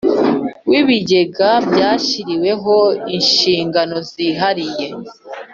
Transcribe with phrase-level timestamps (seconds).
[0.69, 2.75] W ibigega byashyiriweho
[3.15, 4.87] inshingano zihariye